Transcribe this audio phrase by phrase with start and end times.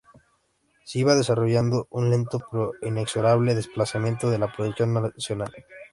[0.83, 5.53] Se iba desarrollando un lento pero inexorable desplazamiento de la producción nacional.